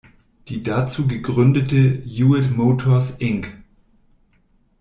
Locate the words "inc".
3.19-3.55